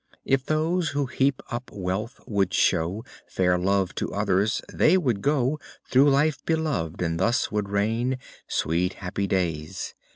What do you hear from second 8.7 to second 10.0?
happy days.